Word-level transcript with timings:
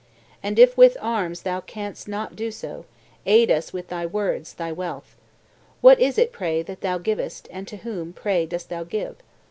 And 0.41 0.57
if 0.57 0.75
with 0.75 0.97
arms 0.99 1.43
thou 1.43 1.59
canst 1.61 2.07
not 2.07 2.35
do 2.35 2.49
so, 2.49 2.85
aid 3.27 3.51
us 3.51 3.71
with 3.71 3.89
thy 3.89 4.03
words, 4.07 4.55
thy 4.55 4.71
wealth. 4.71 5.15
What 5.81 5.99
is 5.99 6.17
it, 6.17 6.31
pray, 6.33 6.63
that 6.63 6.81
thou 6.81 6.97
givest, 6.97 7.47
and 7.51 7.67
to 7.67 7.77
whom, 7.77 8.11
pray, 8.11 8.47
dost 8.47 8.69
thou 8.69 8.83
give? 8.83 9.17